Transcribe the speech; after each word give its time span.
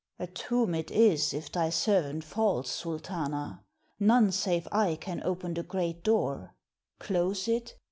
"A 0.17 0.25
tomb 0.25 0.73
it 0.73 0.89
is 0.89 1.31
if 1.31 1.51
thy 1.51 1.69
servant 1.69 2.23
falls, 2.23 2.71
Sultana. 2.71 3.61
None 3.99 4.31
save 4.31 4.67
I 4.71 4.95
can 4.95 5.21
open 5.21 5.53
the 5.53 5.61
great 5.61 6.03
door. 6.03 6.55
Close 6.97 7.47
it? 7.47 7.75